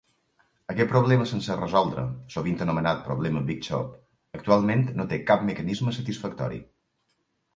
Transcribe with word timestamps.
Aquest 0.73 0.87
problema 0.93 1.25
sense 1.31 1.57
resoldre, 1.57 2.05
sovint 2.35 2.63
anomenat 2.65 3.03
problema 3.09 3.43
"big 3.51 3.61
chop", 3.67 3.91
actualment 4.39 4.83
no 5.01 5.05
té 5.13 5.23
cap 5.33 5.47
mecanisme 5.51 5.97
satisfactori. 5.99 6.61